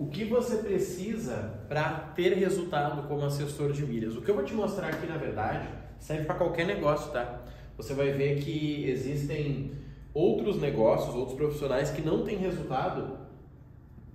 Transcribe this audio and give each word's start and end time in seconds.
o 0.00 0.06
que 0.06 0.24
você 0.24 0.56
precisa 0.56 1.60
para 1.68 1.90
ter 2.16 2.32
resultado 2.32 3.06
como 3.06 3.22
assessor 3.22 3.70
de 3.70 3.84
milhas. 3.84 4.16
O 4.16 4.22
que 4.22 4.30
eu 4.30 4.34
vou 4.34 4.42
te 4.42 4.54
mostrar 4.54 4.88
aqui, 4.88 5.06
na 5.06 5.18
verdade, 5.18 5.68
serve 5.98 6.24
para 6.24 6.36
qualquer 6.36 6.66
negócio, 6.66 7.12
tá? 7.12 7.42
Você 7.76 7.92
vai 7.92 8.10
ver 8.10 8.40
que 8.40 8.88
existem 8.88 9.72
outros 10.14 10.58
negócios, 10.58 11.14
outros 11.14 11.36
profissionais 11.36 11.90
que 11.90 12.00
não 12.00 12.24
têm 12.24 12.38
resultado 12.38 13.18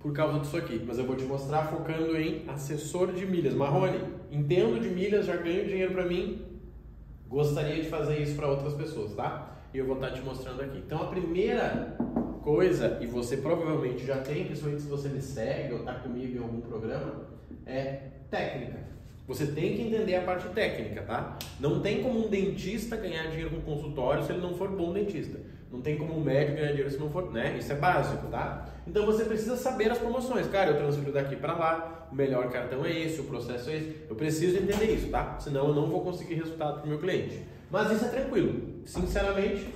por 0.00 0.12
causa 0.12 0.40
disso 0.40 0.56
aqui, 0.56 0.82
mas 0.84 0.98
eu 0.98 1.06
vou 1.06 1.14
te 1.14 1.22
mostrar 1.22 1.68
focando 1.68 2.16
em 2.16 2.42
assessor 2.48 3.12
de 3.12 3.24
milhas. 3.24 3.54
Marrone, 3.54 4.00
entendo 4.32 4.80
de 4.80 4.88
milhas, 4.88 5.24
já 5.24 5.36
ganho 5.36 5.68
dinheiro 5.68 5.92
para 5.92 6.04
mim, 6.04 6.42
gostaria 7.28 7.80
de 7.80 7.88
fazer 7.88 8.20
isso 8.20 8.34
para 8.34 8.48
outras 8.48 8.74
pessoas, 8.74 9.14
tá? 9.14 9.56
E 9.72 9.78
eu 9.78 9.86
vou 9.86 9.94
estar 9.94 10.08
tá 10.08 10.14
te 10.14 10.22
mostrando 10.22 10.62
aqui. 10.62 10.78
Então 10.78 11.00
a 11.00 11.06
primeira 11.06 11.96
coisa, 12.46 12.98
e 13.00 13.06
você 13.06 13.38
provavelmente 13.38 14.06
já 14.06 14.18
tem, 14.18 14.44
principalmente 14.44 14.82
se 14.82 14.88
você 14.88 15.08
me 15.08 15.20
segue 15.20 15.72
ou 15.72 15.80
está 15.80 15.94
comigo 15.94 16.38
em 16.38 16.40
algum 16.40 16.60
programa, 16.60 17.24
é 17.66 18.02
técnica. 18.30 18.78
Você 19.26 19.48
tem 19.48 19.74
que 19.74 19.82
entender 19.82 20.14
a 20.14 20.20
parte 20.20 20.48
técnica, 20.50 21.02
tá? 21.02 21.36
Não 21.58 21.80
tem 21.80 22.04
como 22.04 22.24
um 22.24 22.28
dentista 22.28 22.94
ganhar 22.94 23.26
dinheiro 23.30 23.50
com 23.50 23.60
consultório 23.62 24.22
se 24.22 24.30
ele 24.30 24.40
não 24.40 24.54
for 24.54 24.68
bom 24.68 24.92
dentista. 24.92 25.40
Não 25.72 25.80
tem 25.80 25.98
como 25.98 26.16
um 26.16 26.20
médico 26.20 26.58
ganhar 26.58 26.68
dinheiro 26.68 26.88
se 26.88 26.98
não 26.98 27.10
for, 27.10 27.32
né? 27.32 27.56
Isso 27.58 27.72
é 27.72 27.74
básico, 27.74 28.28
tá? 28.28 28.68
Então 28.86 29.04
você 29.04 29.24
precisa 29.24 29.56
saber 29.56 29.90
as 29.90 29.98
promoções. 29.98 30.46
Cara, 30.46 30.70
eu 30.70 30.76
transfiro 30.76 31.10
daqui 31.10 31.34
para 31.34 31.52
lá, 31.52 32.08
o 32.12 32.14
melhor 32.14 32.48
cartão 32.52 32.86
é 32.86 32.96
esse, 32.96 33.20
o 33.20 33.24
processo 33.24 33.70
é 33.70 33.76
esse. 33.78 33.96
Eu 34.08 34.14
preciso 34.14 34.56
entender 34.58 34.94
isso, 34.94 35.08
tá? 35.08 35.36
Senão 35.40 35.66
eu 35.66 35.74
não 35.74 35.88
vou 35.88 36.02
conseguir 36.02 36.34
resultado 36.34 36.74
para 36.74 36.86
o 36.86 36.88
meu 36.90 37.00
cliente. 37.00 37.42
Mas 37.68 37.90
isso 37.90 38.04
é 38.04 38.08
tranquilo. 38.08 38.84
Sinceramente, 38.84 39.66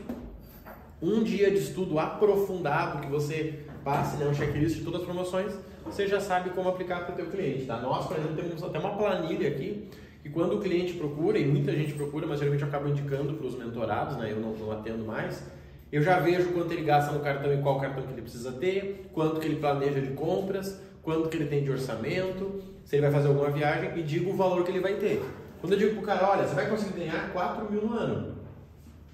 um 1.02 1.22
dia 1.22 1.50
de 1.50 1.58
estudo 1.58 1.98
aprofundado 1.98 3.00
que 3.00 3.10
você 3.10 3.60
passe 3.84 4.16
né, 4.16 4.26
um 4.26 4.34
checklist 4.34 4.76
de 4.76 4.84
todas 4.84 5.00
as 5.00 5.06
promoções, 5.06 5.52
você 5.84 6.06
já 6.06 6.20
sabe 6.20 6.50
como 6.50 6.68
aplicar 6.68 7.04
para 7.04 7.14
o 7.14 7.16
teu 7.16 7.26
cliente, 7.26 7.64
tá? 7.64 7.78
Nós, 7.78 8.06
por 8.06 8.16
exemplo, 8.16 8.36
temos 8.36 8.62
até 8.62 8.78
uma 8.78 8.96
planilha 8.96 9.48
aqui 9.48 9.88
que 10.22 10.28
quando 10.28 10.56
o 10.56 10.60
cliente 10.60 10.92
procura, 10.92 11.38
e 11.38 11.46
muita 11.46 11.72
gente 11.72 11.94
procura, 11.94 12.26
mas 12.26 12.38
geralmente 12.38 12.60
eu 12.60 12.68
acabo 12.68 12.88
indicando 12.88 13.32
para 13.34 13.46
os 13.46 13.56
mentorados, 13.56 14.16
né? 14.18 14.30
Eu 14.30 14.40
não, 14.40 14.52
não 14.52 14.70
atendo 14.70 15.04
mais, 15.04 15.42
eu 15.90 16.02
já 16.02 16.20
vejo 16.20 16.52
quanto 16.52 16.72
ele 16.72 16.82
gasta 16.82 17.12
no 17.12 17.20
cartão 17.20 17.52
e 17.52 17.56
qual 17.62 17.80
cartão 17.80 18.04
que 18.04 18.12
ele 18.12 18.22
precisa 18.22 18.52
ter, 18.52 19.10
quanto 19.12 19.40
que 19.40 19.46
ele 19.46 19.56
planeja 19.56 20.00
de 20.00 20.12
compras, 20.12 20.80
quanto 21.02 21.28
que 21.28 21.36
ele 21.36 21.46
tem 21.46 21.64
de 21.64 21.70
orçamento, 21.70 22.62
se 22.84 22.96
ele 22.96 23.02
vai 23.02 23.10
fazer 23.10 23.28
alguma 23.28 23.50
viagem 23.50 23.98
e 23.98 24.02
digo 24.02 24.30
o 24.30 24.36
valor 24.36 24.62
que 24.62 24.70
ele 24.70 24.80
vai 24.80 24.94
ter. 24.94 25.24
Quando 25.60 25.72
eu 25.72 25.78
digo 25.78 25.92
para 25.94 26.00
o 26.00 26.04
cara, 26.04 26.30
olha, 26.30 26.46
você 26.46 26.54
vai 26.54 26.68
conseguir 26.68 27.00
ganhar 27.00 27.32
4 27.32 27.70
mil 27.70 27.82
no 27.82 27.94
ano, 27.94 28.36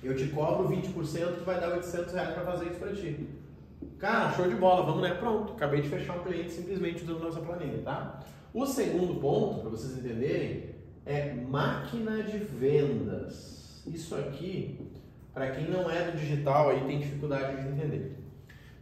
eu 0.03 0.17
te 0.17 0.29
cobro 0.29 0.69
20% 0.69 1.39
que 1.39 1.45
vai 1.45 1.61
dar 1.61 1.71
800 1.71 2.13
reais 2.13 2.35
para 2.35 2.45
fazer 2.45 2.67
isso 2.67 2.79
para 2.79 2.93
ti. 2.93 3.29
Cara, 3.99 4.33
show 4.33 4.49
de 4.49 4.55
bola, 4.55 4.85
vamos 4.85 5.03
né? 5.03 5.15
Pronto, 5.15 5.53
acabei 5.55 5.81
de 5.81 5.89
fechar 5.89 6.17
um 6.17 6.23
cliente 6.23 6.53
simplesmente 6.53 7.03
usando 7.05 7.21
nossa 7.21 7.41
planilha, 7.41 7.83
tá? 7.83 8.21
O 8.53 8.67
segundo 8.67 9.21
ponto, 9.21 9.61
para 9.61 9.71
vocês 9.71 9.99
entenderem, 9.99 10.77
é 11.05 11.35
máquina 11.35 12.23
de 12.23 12.39
vendas. 12.39 13.83
Isso 13.87 14.15
aqui 14.15 14.87
para 15.37 15.51
quem 15.51 15.69
não 15.69 15.91
é 15.91 16.11
do 16.11 16.17
digital 16.17 16.71
aí 16.71 16.81
tem 16.87 16.99
dificuldade 16.99 17.61
de 17.61 17.69
entender. 17.69 18.17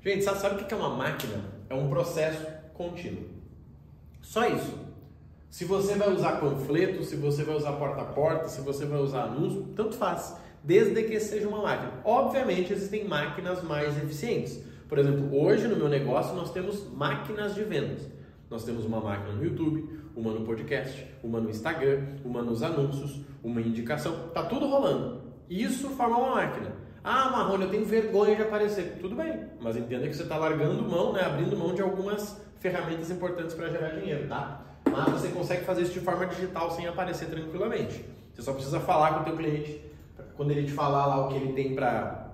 Gente, 0.00 0.22
sabe, 0.22 0.62
o 0.62 0.64
que 0.64 0.72
é 0.72 0.76
uma 0.76 0.90
máquina? 0.90 1.42
É 1.68 1.74
um 1.74 1.88
processo 1.88 2.46
contínuo. 2.72 3.24
Só 4.22 4.46
isso. 4.46 4.78
Se 5.50 5.64
você 5.64 5.96
vai 5.96 6.12
usar 6.12 6.40
panfleto, 6.40 7.02
se 7.02 7.16
você 7.16 7.42
vai 7.42 7.56
usar 7.56 7.72
porta 7.72 8.02
a 8.02 8.04
porta, 8.04 8.46
se 8.46 8.60
você 8.60 8.86
vai 8.86 9.00
usar 9.00 9.24
anúncio, 9.24 9.72
tanto 9.74 9.96
faz, 9.96 10.36
desde 10.64 11.02
que 11.04 11.20
seja 11.20 11.46
uma 11.46 11.62
máquina. 11.62 11.92
Obviamente 12.04 12.72
existem 12.72 13.06
máquinas 13.06 13.62
mais 13.62 13.96
eficientes. 14.02 14.64
Por 14.88 14.98
exemplo, 14.98 15.38
hoje 15.38 15.68
no 15.68 15.76
meu 15.76 15.88
negócio 15.88 16.34
nós 16.34 16.50
temos 16.50 16.90
máquinas 16.90 17.54
de 17.54 17.62
vendas. 17.62 18.08
Nós 18.50 18.64
temos 18.64 18.84
uma 18.84 19.00
máquina 19.00 19.34
no 19.34 19.44
YouTube, 19.44 19.88
uma 20.16 20.32
no 20.32 20.44
podcast, 20.44 21.06
uma 21.22 21.40
no 21.40 21.50
Instagram, 21.50 22.04
uma 22.24 22.42
nos 22.42 22.62
anúncios, 22.62 23.20
uma 23.42 23.60
indicação, 23.60 24.28
tá 24.32 24.44
tudo 24.44 24.66
rolando. 24.66 25.22
Isso 25.48 25.90
forma 25.90 26.16
uma 26.16 26.34
máquina. 26.36 26.72
Ah, 27.02 27.30
Marrone, 27.30 27.64
eu 27.64 27.70
tenho 27.70 27.84
vergonha 27.84 28.34
de 28.34 28.42
aparecer. 28.42 28.96
Tudo 29.00 29.14
bem, 29.14 29.44
mas 29.60 29.76
entenda 29.76 30.08
que 30.08 30.14
você 30.14 30.22
está 30.22 30.38
largando 30.38 30.82
mão, 30.82 31.12
né, 31.12 31.22
abrindo 31.22 31.56
mão 31.56 31.74
de 31.74 31.82
algumas 31.82 32.40
ferramentas 32.58 33.10
importantes 33.10 33.54
para 33.54 33.68
gerar 33.68 33.90
dinheiro, 33.90 34.26
tá? 34.26 34.62
Mas 34.90 35.08
você 35.10 35.28
consegue 35.28 35.64
fazer 35.64 35.82
isso 35.82 35.92
de 35.92 36.00
forma 36.00 36.26
digital 36.26 36.70
sem 36.70 36.86
aparecer 36.86 37.28
tranquilamente. 37.28 38.02
Você 38.32 38.42
só 38.42 38.52
precisa 38.52 38.80
falar 38.80 39.14
com 39.14 39.20
o 39.20 39.24
teu 39.24 39.36
cliente, 39.36 39.80
quando 40.36 40.50
ele 40.50 40.64
te 40.64 40.72
falar 40.72 41.06
lá 41.06 41.26
o 41.26 41.28
que 41.28 41.36
ele 41.36 41.52
tem 41.52 41.74
para 41.74 42.24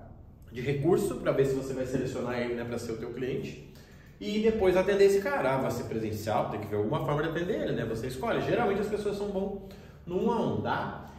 de 0.51 0.61
recurso, 0.61 1.15
para 1.15 1.31
ver 1.31 1.45
se 1.45 1.55
você 1.55 1.73
vai 1.73 1.85
selecionar 1.85 2.39
ele 2.39 2.55
né, 2.55 2.65
para 2.65 2.77
ser 2.77 2.91
o 2.91 2.97
teu 2.97 3.13
cliente. 3.13 3.71
E 4.19 4.39
depois 4.39 4.77
atender 4.77 5.05
esse 5.05 5.21
cara. 5.21 5.55
Ah, 5.55 5.57
vai 5.57 5.71
ser 5.71 5.85
presencial, 5.85 6.49
tem 6.49 6.59
que 6.59 6.67
ver 6.67 6.75
alguma 6.75 7.03
forma 7.05 7.23
de 7.23 7.29
atender 7.29 7.61
ele, 7.61 7.71
né? 7.71 7.85
Você 7.85 8.07
escolhe. 8.07 8.41
Geralmente 8.41 8.81
as 8.81 8.87
pessoas 8.87 9.17
são 9.17 9.29
bom 9.29 9.67
no 10.05 10.23
um 10.23 10.31
a 10.31 10.41
um, 10.41 10.61
tá? 10.61 11.11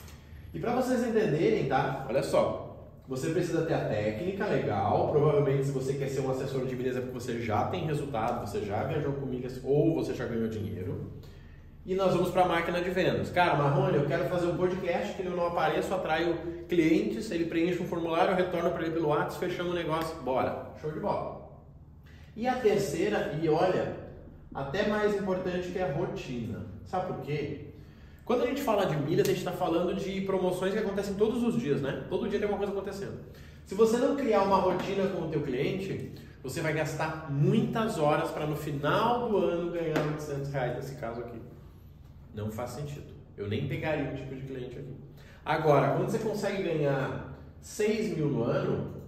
E 0.55 0.61
para 0.61 0.75
vocês 0.75 1.03
entenderem, 1.05 1.67
tá? 1.67 2.07
Olha 2.09 2.23
só, 2.23 2.87
você 3.09 3.31
precisa 3.31 3.63
ter 3.63 3.75
a 3.75 3.87
técnica 3.87 4.47
legal. 4.47 5.11
Provavelmente, 5.11 5.65
se 5.65 5.73
você 5.73 5.95
quer 5.95 6.09
ser 6.09 6.21
um 6.21 6.31
assessor 6.31 6.65
de 6.65 6.77
beleza, 6.77 7.01
porque 7.01 7.15
você 7.15 7.41
já 7.41 7.65
tem 7.67 7.87
resultado, 7.87 8.47
você 8.47 8.61
já 8.61 8.85
viajou 8.85 9.15
com 9.15 9.29
ou 9.65 9.95
você 9.97 10.15
já 10.15 10.27
ganhou 10.27 10.49
dinheiro. 10.49 11.11
E 11.85 11.97
nós 11.97 12.15
vamos 12.15 12.31
para 12.31 12.43
a 12.43 12.49
máquina 12.49 12.81
de 12.81 12.91
vendas. 12.91 13.29
Cara, 13.31 13.57
Marrone, 13.57 13.97
eu 13.97 14.07
quero 14.07 14.29
fazer 14.29 14.47
um 14.47 14.57
podcast 14.57 15.15
que 15.15 15.27
eu 15.27 15.35
não 15.35 15.49
apareço, 15.49 15.93
atraio 15.93 16.39
clientes, 16.69 17.29
ele 17.33 17.47
preenche 17.47 17.83
um 17.83 17.87
formulário, 17.89 18.31
eu 18.31 18.37
retorno 18.37 18.71
para 18.71 18.83
ele 18.83 18.93
pelo 18.93 19.09
WhatsApp, 19.09 19.47
fechamos 19.47 19.73
o 19.73 19.75
negócio, 19.75 20.15
bora. 20.23 20.71
Show 20.81 20.93
de 20.93 21.01
bola. 21.01 21.51
E 22.37 22.47
a 22.47 22.55
terceira, 22.55 23.37
e 23.43 23.49
olha, 23.49 23.97
até 24.55 24.87
mais 24.87 25.17
importante 25.17 25.73
que 25.73 25.79
é 25.81 25.83
a 25.83 25.93
rotina. 25.93 26.67
Sabe 26.85 27.09
por 27.09 27.21
quê? 27.23 27.73
Quando 28.25 28.45
a 28.45 28.47
gente 28.47 28.63
fala 28.63 28.87
de 28.87 28.97
milhas, 28.97 29.27
a 29.27 29.31
gente 29.31 29.41
está 29.41 29.51
falando 29.51 29.93
de 29.97 30.21
promoções 30.21 30.73
que 30.73 30.79
acontecem 30.79 31.15
todos 31.15 31.43
os 31.43 31.61
dias, 31.61 31.83
né? 31.83 32.05
Todo 32.09 32.29
dia 32.29 32.39
tem 32.39 32.49
alguma 32.49 32.59
coisa 32.59 32.73
acontecendo. 32.73 33.19
Se 33.67 33.75
você 33.75 33.97
não 33.97 34.15
criar 34.15 34.43
uma 34.43 34.59
rotina 34.59 35.09
com 35.09 35.23
o 35.23 35.29
teu 35.29 35.43
cliente, 35.43 36.13
você 36.45 36.61
vai 36.61 36.75
gastar 36.75 37.29
muitas 37.29 37.99
horas 37.99 38.31
para 38.31 38.47
no 38.47 38.55
final 38.55 39.29
do 39.29 39.37
ano 39.37 39.73
ganhar 39.73 39.99
800 40.13 40.49
reais 40.53 40.77
nesse 40.77 40.95
caso 40.95 41.23
aqui. 41.23 41.41
Não 42.35 42.51
faz 42.51 42.71
sentido. 42.71 43.13
Eu 43.37 43.49
nem 43.49 43.69
pegaria 43.69 44.11
um 44.11 44.15
tipo 44.15 44.35
de 44.35 44.43
cliente 44.43 44.79
aqui. 44.79 44.95
Agora, 45.45 45.95
quando 45.95 46.11
você 46.11 46.19
consegue 46.19 46.63
ganhar 46.63 47.39
6 47.61 48.17
mil 48.17 48.29
no 48.29 48.45
ano, 48.45 49.03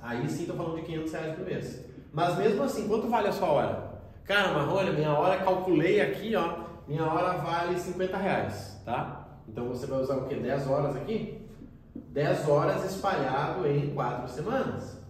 aí 0.00 0.28
sim 0.28 0.42
estou 0.42 0.56
falando 0.56 0.76
de 0.76 0.82
500 0.82 1.12
reais 1.12 1.36
por 1.36 1.46
mês. 1.46 1.84
Mas 2.12 2.36
mesmo 2.36 2.62
assim, 2.62 2.88
quanto 2.88 3.08
vale 3.08 3.28
a 3.28 3.32
sua 3.32 3.48
hora? 3.48 3.90
Cara, 4.24 4.52
Marrone, 4.52 4.92
minha 4.92 5.12
hora 5.12 5.42
calculei 5.42 6.00
aqui, 6.00 6.34
ó, 6.34 6.64
minha 6.86 7.04
hora 7.04 7.38
vale 7.38 7.78
50 7.78 8.16
reais, 8.16 8.80
tá? 8.84 9.28
Então 9.48 9.68
você 9.68 9.86
vai 9.86 10.00
usar 10.00 10.16
o 10.16 10.26
que? 10.26 10.34
10 10.34 10.66
horas 10.68 10.96
aqui? 10.96 11.48
10 11.94 12.48
horas 12.48 12.84
espalhado 12.84 13.66
em 13.66 13.94
4 13.94 14.28
semanas. 14.28 15.00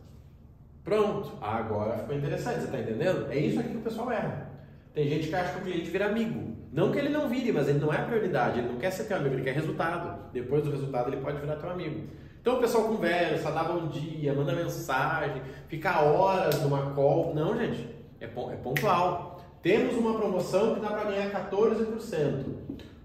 Pronto, 0.85 1.33
agora 1.41 1.99
ficou 1.99 2.17
interessante, 2.17 2.61
você 2.61 2.65
está 2.65 2.81
entendendo? 2.81 3.31
É 3.31 3.39
isso 3.39 3.61
aqui 3.61 3.71
que 3.71 3.77
o 3.77 3.83
pessoal 3.83 4.11
erra. 4.11 4.51
Tem 4.93 5.09
gente 5.09 5.29
que 5.29 5.35
acha 5.35 5.53
que 5.55 5.61
o 5.61 5.63
cliente 5.63 5.91
vira 5.91 6.07
amigo. 6.07 6.50
Não 6.73 6.93
que 6.93 6.99
ele 6.99 7.09
não 7.09 7.29
vire, 7.29 7.53
mas 7.53 7.69
ele 7.69 7.81
não 7.81 7.93
é 7.93 7.99
prioridade, 7.99 8.61
ele 8.61 8.69
não 8.69 8.79
quer 8.79 8.91
ser 8.91 9.05
teu 9.05 9.17
amigo, 9.17 9.35
ele 9.35 9.43
quer 9.43 9.55
resultado. 9.55 10.31
Depois 10.33 10.63
do 10.63 10.71
resultado 10.71 11.09
ele 11.09 11.21
pode 11.21 11.41
virar 11.41 11.57
teu 11.57 11.71
amigo. 11.71 12.09
Então 12.41 12.57
o 12.57 12.61
pessoal 12.61 12.85
conversa, 12.85 13.51
dá 13.51 13.65
bom 13.65 13.89
dia, 13.89 14.33
manda 14.33 14.53
mensagem, 14.53 15.43
fica 15.69 16.01
horas 16.01 16.63
numa 16.63 16.93
call. 16.93 17.35
Não, 17.35 17.57
gente, 17.59 17.89
é, 18.21 18.25
é 18.25 18.57
pontual. 18.57 19.41
Temos 19.63 19.95
uma 19.97 20.15
promoção 20.15 20.75
que 20.75 20.81
dá 20.81 20.89
para 20.89 21.11
ganhar 21.11 21.51
14%. 21.51 22.45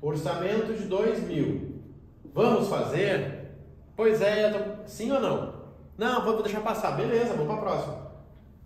Orçamento 0.02 0.74
de 0.74 0.84
2 0.84 1.28
mil. 1.28 1.81
Vamos 2.34 2.70
fazer? 2.70 3.52
Pois 3.96 4.22
é, 4.22 4.52
tô... 4.52 4.88
sim 4.88 5.12
ou 5.12 5.20
não? 5.20 5.54
Não, 5.98 6.24
vou 6.24 6.42
deixar 6.42 6.62
passar. 6.62 6.92
Beleza, 6.92 7.34
vamos 7.34 7.48
para 7.48 7.56
a 7.56 7.62
próxima. 7.62 7.98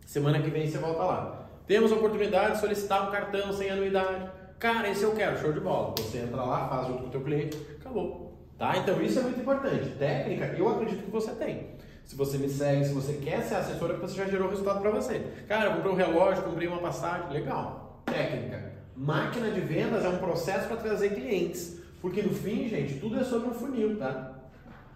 Semana 0.05 0.41
que 0.41 0.49
vem 0.49 0.67
você 0.67 0.77
volta 0.77 1.03
lá. 1.03 1.47
Temos 1.65 1.91
a 1.91 1.95
oportunidade 1.95 2.53
de 2.53 2.59
solicitar 2.59 3.07
um 3.07 3.11
cartão 3.11 3.53
sem 3.53 3.69
anuidade. 3.69 4.29
Cara, 4.59 4.89
esse 4.89 5.03
eu 5.03 5.13
quero, 5.13 5.39
show 5.39 5.53
de 5.53 5.61
bola. 5.61 5.95
Você 5.97 6.17
entra 6.17 6.43
lá, 6.43 6.67
faz 6.67 6.87
junto 6.87 7.03
com 7.03 7.07
o 7.07 7.11
teu 7.11 7.21
cliente, 7.21 7.57
acabou. 7.79 8.37
Tá? 8.57 8.75
Então 8.75 9.01
isso 9.01 9.17
é 9.19 9.21
muito 9.21 9.39
importante. 9.39 9.91
Técnica, 9.97 10.53
eu 10.57 10.67
acredito 10.67 11.05
que 11.05 11.09
você 11.09 11.31
tem. 11.31 11.79
Se 12.03 12.13
você 12.13 12.37
me 12.37 12.49
segue, 12.49 12.83
se 12.83 12.93
você 12.93 13.13
quer 13.13 13.41
ser 13.41 13.55
assessora, 13.55 13.95
você 13.95 14.15
já 14.15 14.25
gerou 14.25 14.49
resultado 14.49 14.81
para 14.81 14.91
você. 14.91 15.19
Cara, 15.47 15.69
eu 15.69 15.75
comprei 15.75 15.91
um 15.93 15.95
relógio, 15.95 16.43
comprei 16.43 16.67
uma 16.67 16.79
passagem, 16.79 17.31
legal. 17.31 18.03
Técnica. 18.05 18.73
Máquina 18.97 19.49
de 19.49 19.61
vendas 19.61 20.03
é 20.03 20.09
um 20.09 20.17
processo 20.17 20.67
para 20.67 20.75
trazer 20.75 21.11
clientes. 21.11 21.79
Porque 22.01 22.21
no 22.21 22.33
fim, 22.33 22.67
gente, 22.67 22.99
tudo 22.99 23.17
é 23.17 23.23
sobre 23.23 23.49
um 23.49 23.53
funil, 23.53 23.97
tá? 23.97 24.33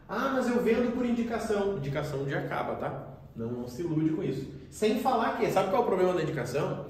Ah, 0.10 0.32
mas 0.34 0.50
eu 0.50 0.62
vendo 0.62 0.94
por 0.94 1.06
indicação. 1.06 1.78
Indicação 1.78 2.26
dia 2.26 2.40
acaba, 2.40 2.76
tá? 2.76 3.08
Não, 3.34 3.50
não 3.50 3.68
se 3.68 3.82
ilude 3.82 4.10
com 4.10 4.24
isso. 4.24 4.46
Sem 4.70 5.00
falar 5.00 5.38
que, 5.38 5.50
sabe 5.50 5.70
qual 5.70 5.84
é 5.84 5.86
o 5.86 5.88
problema 5.88 6.14
da 6.14 6.24
indicação? 6.24 6.86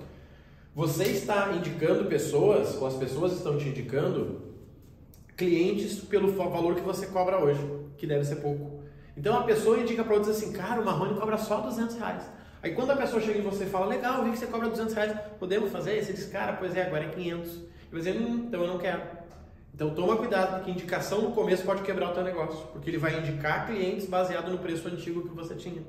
Você 0.75 1.03
está 1.03 1.53
indicando 1.55 2.05
pessoas, 2.05 2.75
ou 2.81 2.87
as 2.87 2.95
pessoas 2.95 3.33
estão 3.33 3.57
te 3.59 3.69
indicando 3.69 4.41
clientes 5.37 5.99
pelo 5.99 6.31
valor 6.31 6.73
que 6.73 6.81
você 6.81 7.05
cobra 7.05 7.37
hoje, 7.37 7.61
que 7.95 8.07
deve 8.07 8.25
ser 8.25 8.37
pouco. 8.37 8.81
Então 9.15 9.37
a 9.37 9.43
pessoa 9.43 9.77
indica 9.77 10.03
para 10.03 10.15
outros 10.15 10.35
assim, 10.35 10.51
cara, 10.51 10.81
o 10.81 10.85
Marrone 10.85 11.19
cobra 11.19 11.37
só 11.37 11.61
200 11.61 11.95
reais. 11.97 12.23
Aí 12.63 12.73
quando 12.73 12.89
a 12.89 12.95
pessoa 12.95 13.21
chega 13.21 13.37
em 13.37 13.43
você 13.43 13.65
e 13.65 13.69
fala, 13.69 13.85
legal, 13.85 14.23
vi 14.23 14.31
que 14.31 14.37
você 14.39 14.47
cobra 14.47 14.67
200 14.67 14.95
reais, 14.95 15.15
podemos 15.39 15.71
fazer? 15.71 16.03
Você 16.03 16.13
diz, 16.13 16.25
cara, 16.25 16.53
pois 16.53 16.75
é, 16.75 16.87
agora 16.87 17.03
é 17.03 17.09
500. 17.09 17.51
E 17.51 17.61
você 17.91 18.11
diz, 18.11 18.21
hum, 18.21 18.45
então 18.47 18.61
eu 18.61 18.67
não 18.67 18.79
quero. 18.79 19.01
Então 19.75 19.93
toma 19.93 20.17
cuidado, 20.17 20.55
porque 20.55 20.71
indicação 20.71 21.21
no 21.21 21.31
começo 21.33 21.63
pode 21.63 21.83
quebrar 21.83 22.09
o 22.09 22.13
teu 22.13 22.23
negócio, 22.23 22.65
porque 22.71 22.89
ele 22.89 22.97
vai 22.97 23.19
indicar 23.19 23.67
clientes 23.67 24.07
baseado 24.07 24.51
no 24.51 24.57
preço 24.57 24.87
antigo 24.87 25.21
que 25.21 25.35
você 25.35 25.53
tinha. 25.53 25.83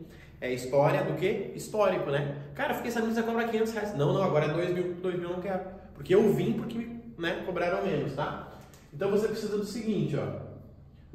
É 0.45 0.53
história 0.53 1.03
do 1.03 1.15
que? 1.15 1.53
Histórico, 1.55 2.11
né? 2.11 2.37
Cara, 2.55 2.75
fiquei 2.75 2.91
sabendo 2.91 3.15
que 3.15 3.15
você 3.15 3.23
cobra 3.23 3.49
500 3.49 3.73
reais. 3.73 3.97
Não, 3.97 4.13
não, 4.13 4.23
agora 4.23 4.45
é 4.45 4.53
2 4.53 4.75
mil, 4.75 4.95
2 4.97 5.19
mil 5.19 5.31
não 5.31 5.41
quero. 5.41 5.65
Porque 5.95 6.15
eu 6.15 6.35
vim 6.35 6.53
porque 6.53 6.87
né, 7.19 7.43
cobraram 7.47 7.83
menos, 7.83 8.15
tá? 8.15 8.53
Então 8.93 9.11
você 9.11 9.27
precisa 9.29 9.57
do 9.57 9.65
seguinte, 9.65 10.15
ó. 10.19 10.41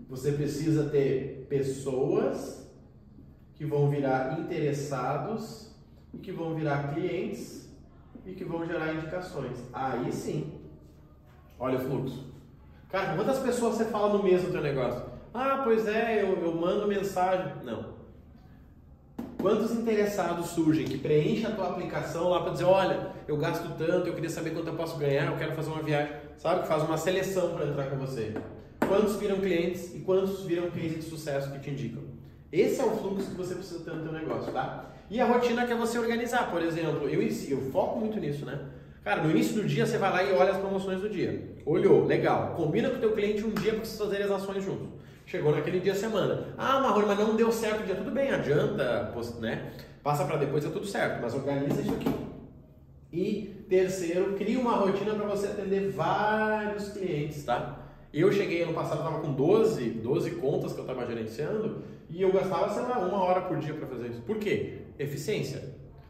Você 0.10 0.32
precisa 0.32 0.90
ter 0.90 1.46
pessoas 1.48 2.68
que 3.54 3.66
vão 3.66 3.88
virar 3.88 4.40
interessados 4.40 5.76
e 6.12 6.18
que 6.18 6.32
vão 6.32 6.56
virar 6.56 6.96
clientes 6.96 7.70
e 8.26 8.34
que 8.34 8.44
vão 8.44 8.66
gerar 8.66 8.96
indicações. 8.96 9.60
Aí 9.72 10.12
sim. 10.12 10.60
Olha 11.60 11.78
o 11.78 11.82
fluxo. 11.82 12.34
Cara, 12.90 13.16
quantas 13.16 13.38
pessoas 13.38 13.76
você 13.76 13.86
fala 13.86 14.12
no 14.12 14.24
mês 14.24 14.42
do 14.42 14.52
teu 14.52 14.62
negócio? 14.62 15.04
Ah, 15.32 15.62
pois 15.64 15.88
é, 15.88 16.24
eu, 16.24 16.36
eu 16.42 16.56
mando 16.56 16.88
mensagem. 16.88 17.54
Não. 17.64 17.99
Quantos 19.42 19.72
interessados 19.72 20.48
surgem 20.48 20.86
que 20.86 20.98
preenchem 20.98 21.46
a 21.46 21.52
tua 21.52 21.70
aplicação 21.70 22.28
lá 22.28 22.42
para 22.42 22.52
dizer, 22.52 22.66
olha, 22.66 23.12
eu 23.26 23.38
gasto 23.38 23.74
tanto, 23.78 24.08
eu 24.08 24.14
queria 24.14 24.30
saber 24.30 24.50
quanto 24.50 24.68
eu 24.68 24.76
posso 24.76 24.98
ganhar, 24.98 25.32
eu 25.32 25.38
quero 25.38 25.54
fazer 25.54 25.70
uma 25.70 25.82
viagem, 25.82 26.14
sabe? 26.38 26.64
Que 26.64 26.68
faz 26.68 26.84
uma 26.84 26.98
seleção 26.98 27.56
para 27.56 27.68
entrar 27.68 27.90
com 27.90 27.96
você. 27.96 28.34
Quantos 28.86 29.16
viram 29.16 29.38
clientes 29.38 29.96
e 29.96 30.00
quantos 30.00 30.44
viram 30.44 30.70
clientes 30.70 31.06
de 31.06 31.10
sucesso 31.10 31.54
que 31.54 31.60
te 31.60 31.70
indicam? 31.70 32.04
Esse 32.52 32.82
é 32.82 32.84
o 32.84 32.90
fluxo 32.98 33.30
que 33.30 33.38
você 33.38 33.56
precisa 33.56 33.80
ter 33.80 33.94
no 33.94 34.04
teu 34.04 34.12
negócio, 34.12 34.52
tá? 34.52 34.92
E 35.10 35.22
a 35.22 35.26
rotina 35.26 35.66
que 35.66 35.72
é 35.72 35.76
você 35.76 35.98
organizar, 35.98 36.52
por 36.52 36.62
exemplo, 36.62 37.08
eu, 37.08 37.22
eu 37.22 37.72
foco 37.72 37.98
muito 37.98 38.20
nisso, 38.20 38.46
né? 38.46 38.60
Cara, 39.06 39.24
no 39.24 39.32
início 39.32 39.54
do 39.54 39.64
dia 39.64 39.86
você 39.86 39.98
vai 39.98 40.12
lá 40.12 40.22
e 40.22 40.34
olha 40.34 40.52
as 40.52 40.58
promoções 40.58 41.00
do 41.00 41.10
dia. 41.10 41.56
Olhou, 41.66 42.06
legal. 42.06 42.56
Combina 42.58 42.90
com 42.90 42.98
o 42.98 43.00
teu 43.00 43.14
cliente 43.14 43.46
um 43.46 43.52
dia 43.52 43.72
para 43.72 43.86
vocês 43.86 43.98
fazerem 43.98 44.26
as 44.26 44.32
ações 44.32 44.62
juntos. 44.66 44.90
Chegou 45.30 45.56
naquele 45.56 45.80
dia 45.80 45.94
semana. 45.94 46.56
Ah, 46.58 46.80
Marrone, 46.80 47.06
mas 47.06 47.20
não 47.20 47.36
deu 47.36 47.52
certo 47.52 47.84
o 47.84 47.86
dia. 47.86 47.94
Tudo 47.94 48.10
bem, 48.10 48.32
adianta, 48.32 49.14
né? 49.40 49.74
Passa 50.02 50.26
para 50.26 50.38
depois, 50.38 50.66
é 50.66 50.70
tudo 50.70 50.88
certo. 50.88 51.22
Mas 51.22 51.36
organiza 51.36 51.82
isso 51.82 51.94
aqui. 51.94 52.10
E 53.14 53.64
terceiro, 53.70 54.34
cria 54.34 54.60
uma 54.60 54.78
rotina 54.78 55.14
para 55.14 55.28
você 55.28 55.46
atender 55.46 55.92
vários 55.92 56.90
clientes, 56.90 57.44
tá? 57.44 57.78
Eu 58.12 58.32
cheguei 58.32 58.64
ano 58.64 58.74
passado, 58.74 59.02
estava 59.02 59.20
com 59.20 59.32
12, 59.34 59.92
12 59.92 60.32
contas 60.32 60.74
que 60.74 60.80
eu 60.80 60.84
estava 60.84 61.06
gerenciando 61.06 61.84
e 62.10 62.24
eu 62.24 62.34
gastava, 62.34 62.74
sei 62.74 62.82
lá, 62.82 62.98
uma 62.98 63.24
hora 63.24 63.42
por 63.42 63.60
dia 63.60 63.76
para 63.76 63.86
fazer 63.86 64.08
isso. 64.08 64.22
Por 64.22 64.38
quê? 64.38 64.80
Eficiência. 64.98 65.62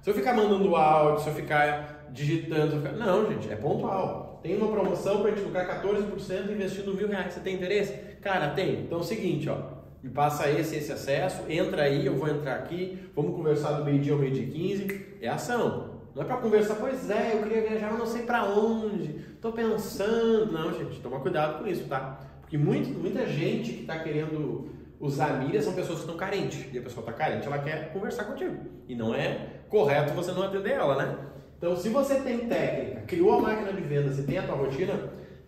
Se 0.02 0.10
eu 0.10 0.14
ficar 0.14 0.34
mandando 0.34 0.74
áudio, 0.78 1.22
se 1.22 1.30
eu 1.30 1.34
ficar 1.34 2.10
digitando, 2.14 2.78
eu 2.78 2.82
ficar... 2.82 2.94
não, 2.94 3.30
gente, 3.30 3.52
é 3.52 3.56
pontual. 3.58 4.40
Tem 4.42 4.56
uma 4.56 4.72
promoção 4.72 5.22
para 5.22 5.32
lucrar 5.32 5.84
14% 5.84 6.50
investindo 6.50 6.94
mil 6.94 7.10
reais. 7.10 7.34
Você 7.34 7.42
tem 7.42 7.56
interesse? 7.56 8.09
Cara, 8.22 8.50
tem. 8.50 8.82
Então 8.82 9.00
é 9.00 9.02
o 9.02 9.04
seguinte, 9.04 9.50
ó. 9.50 9.80
Me 10.02 10.10
passa 10.10 10.50
esse, 10.50 10.78
esse 10.78 10.92
acesso, 10.92 11.44
entra 11.50 11.84
aí, 11.84 12.06
eu 12.06 12.16
vou 12.16 12.30
entrar 12.30 12.56
aqui, 12.56 12.98
vamos 13.14 13.36
conversar 13.36 13.74
do 13.74 13.84
meio-dia 13.84 14.14
ao 14.14 14.20
meio-dia 14.20 14.48
15. 14.48 15.06
É 15.22 15.28
ação. 15.28 16.00
Não 16.16 16.24
é 16.24 16.26
para 16.26 16.38
conversar, 16.38 16.76
pois 16.76 17.10
é, 17.10 17.34
eu 17.34 17.44
queria 17.44 17.68
viajar, 17.68 17.94
não 17.98 18.06
sei 18.06 18.24
para 18.24 18.46
onde, 18.46 19.14
tô 19.42 19.52
pensando. 19.52 20.52
Não, 20.52 20.74
gente, 20.74 21.00
toma 21.02 21.20
cuidado 21.20 21.60
com 21.60 21.68
isso, 21.68 21.86
tá? 21.88 22.20
Porque 22.42 22.58
muito, 22.58 22.90
muita 22.98 23.26
gente 23.28 23.74
que 23.74 23.82
está 23.82 24.00
querendo 24.00 24.70
usar 25.00 25.40
milhas 25.40 25.64
são 25.64 25.74
pessoas 25.74 26.00
que 26.00 26.06
estão 26.06 26.18
carentes. 26.18 26.66
E 26.74 26.78
a 26.78 26.82
pessoa 26.82 27.02
está 27.02 27.14
carente, 27.14 27.46
ela 27.46 27.60
quer 27.60 27.94
conversar 27.94 28.24
contigo. 28.24 28.58
E 28.88 28.96
não 28.96 29.14
é 29.14 29.62
correto 29.70 30.14
você 30.14 30.32
não 30.32 30.44
atender 30.44 30.72
ela, 30.72 30.96
né? 30.96 31.18
Então, 31.58 31.76
se 31.76 31.90
você 31.90 32.16
tem 32.22 32.48
técnica, 32.48 33.02
criou 33.02 33.34
a 33.34 33.42
máquina 33.42 33.74
de 33.74 33.82
vendas 33.82 34.18
e 34.18 34.24
tem 34.24 34.38
a 34.38 34.44
tua 34.44 34.56
rotina, 34.56 34.94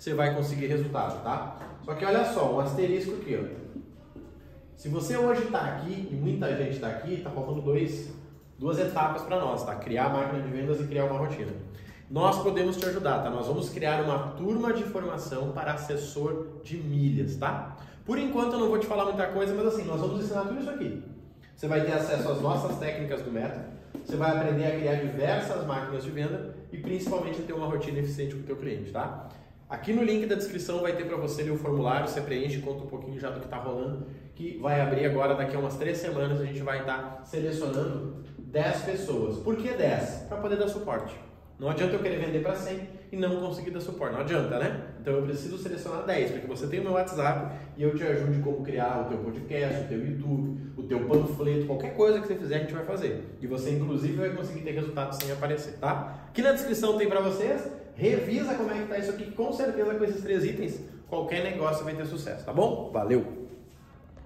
você 0.02 0.16
vai 0.16 0.34
conseguir 0.34 0.66
resultado, 0.66 1.24
tá? 1.24 1.58
Só 1.86 1.94
que 1.94 2.04
olha 2.04 2.26
só, 2.26 2.56
um 2.56 2.60
asterisco 2.60 3.18
aqui, 3.22 3.40
ó. 3.40 4.22
Se 4.76 4.90
você 4.90 5.16
hoje 5.16 5.44
está 5.44 5.60
aqui 5.60 6.10
e 6.12 6.16
muita 6.16 6.58
gente 6.58 6.72
está 6.72 6.88
aqui, 6.88 7.14
está 7.14 7.30
faltando 7.30 7.62
dois, 7.62 8.12
duas 8.58 8.80
etapas 8.80 9.22
para 9.22 9.40
nós, 9.40 9.64
tá? 9.64 9.76
Criar 9.76 10.06
a 10.06 10.10
máquina 10.10 10.42
de 10.42 10.50
vendas 10.50 10.82
e 10.82 10.88
criar 10.88 11.06
uma 11.06 11.20
rotina. 11.20 11.52
Nós 12.10 12.42
podemos 12.42 12.78
te 12.78 12.86
ajudar, 12.88 13.20
tá? 13.22 13.30
Nós 13.30 13.46
vamos 13.46 13.70
criar 13.70 14.02
uma 14.02 14.32
turma 14.32 14.74
de 14.74 14.84
formação 14.86 15.52
para 15.52 15.74
assessor 15.74 16.48
de 16.64 16.78
milhas, 16.78 17.36
tá? 17.36 17.78
Por 18.04 18.18
enquanto 18.18 18.54
eu 18.54 18.60
não 18.60 18.70
vou 18.70 18.80
te 18.80 18.88
falar 18.88 19.06
muita 19.06 19.28
coisa, 19.28 19.54
mas 19.54 19.68
assim, 19.68 19.84
nós 19.84 20.02
vamos 20.02 20.26
ensinar 20.26 20.46
tudo 20.46 20.62
isso 20.62 20.70
aqui. 20.72 21.04
Você 21.56 21.68
vai 21.68 21.86
ter 21.86 21.94
acesso 21.94 22.28
às 22.28 22.42
nossas 22.42 22.76
técnicas 22.80 23.22
do 23.22 23.32
método, 23.32 23.66
você 24.04 24.16
vai 24.16 24.36
aprender 24.36 24.66
a 24.66 24.80
criar 24.80 24.96
diversas 24.96 25.64
máquinas 25.68 26.04
de 26.04 26.10
venda 26.10 26.56
e 26.72 26.78
principalmente 26.80 27.44
ter 27.44 27.54
uma 27.54 27.68
rotina 27.68 28.00
eficiente 28.00 28.34
com 28.34 28.42
o 28.42 28.46
teu 28.46 28.56
cliente, 28.56 28.90
tá? 28.90 29.30
Aqui 29.72 29.94
no 29.94 30.04
link 30.04 30.26
da 30.26 30.36
descrição 30.36 30.82
vai 30.82 30.98
ter 30.98 31.06
para 31.06 31.16
você 31.16 31.50
o 31.50 31.58
formulário, 31.58 32.06
você 32.06 32.20
preenche, 32.20 32.60
conta 32.60 32.84
um 32.84 32.88
pouquinho 32.88 33.18
já 33.18 33.30
do 33.30 33.40
que 33.40 33.46
está 33.46 33.56
rolando, 33.56 34.06
que 34.36 34.58
vai 34.58 34.82
abrir 34.82 35.06
agora 35.06 35.34
daqui 35.34 35.56
a 35.56 35.60
umas 35.60 35.78
três 35.78 35.98
semanas, 35.98 36.42
a 36.42 36.46
gente 36.46 36.60
vai 36.60 36.82
estar 36.82 36.98
tá 36.98 37.24
selecionando 37.24 38.22
10 38.38 38.82
pessoas. 38.82 39.38
Por 39.38 39.56
que 39.56 39.72
10? 39.72 40.26
Para 40.28 40.40
poder 40.40 40.58
dar 40.58 40.68
suporte. 40.68 41.16
Não 41.58 41.70
adianta 41.70 41.94
eu 41.94 42.02
querer 42.02 42.20
vender 42.20 42.44
para 42.44 42.54
100 42.54 42.86
e 43.12 43.18
não 43.18 43.42
conseguir 43.42 43.72
dar 43.72 43.82
suporte. 43.82 44.14
Não 44.14 44.22
adianta, 44.22 44.58
né? 44.58 44.88
Então 45.02 45.14
eu 45.16 45.24
preciso 45.24 45.58
selecionar 45.58 46.06
10, 46.06 46.32
porque 46.32 46.48
você 46.48 46.68
tem 46.68 46.80
o 46.80 46.84
meu 46.84 46.94
WhatsApp 46.94 47.56
e 47.76 47.84
eu 47.84 47.96
te 47.96 48.04
ajude 48.04 48.40
como 48.40 48.64
criar 48.64 49.06
o 49.06 49.10
teu 49.10 49.18
podcast, 49.18 49.82
o 49.82 49.88
teu 49.88 50.06
YouTube, 50.06 50.62
o 50.78 50.84
teu 50.84 51.00
panfleto, 51.08 51.66
qualquer 51.66 51.96
coisa 51.96 52.22
que 52.22 52.28
você 52.28 52.36
fizer 52.36 52.56
a 52.56 52.60
gente 52.60 52.74
vai 52.74 52.86
fazer. 52.86 53.38
E 53.42 53.48
você 53.48 53.72
inclusive 53.72 54.14
vai 54.14 54.30
conseguir 54.30 54.62
ter 54.62 54.72
resultado 54.72 55.14
sem 55.14 55.32
aparecer, 55.32 55.74
tá? 55.74 56.28
Aqui 56.30 56.42
na 56.42 56.54
descrição 56.54 56.98
tem 56.98 57.10
para 57.10 57.20
vocês, 57.20 57.70
revisa 57.96 58.54
como 58.54 58.72
é 58.72 58.76
que 58.76 58.88
tá 58.88 58.98
isso 58.98 59.12
aqui, 59.12 59.32
com 59.32 59.52
certeza 59.52 59.94
com 59.94 60.04
esses 60.06 60.22
três 60.22 60.46
itens, 60.46 60.80
qualquer 61.10 61.44
negócio 61.44 61.84
vai 61.84 61.94
ter 61.94 62.06
sucesso, 62.06 62.46
tá 62.46 62.54
bom? 62.54 62.92
Valeu! 62.94 63.41